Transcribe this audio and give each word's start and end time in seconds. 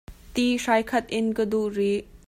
Ti 0.33 0.45
hrai 0.63 0.81
khat 0.91 1.05
in 1.17 1.27
ka 1.37 1.43
duh 1.51 1.69
rih. 1.77 2.01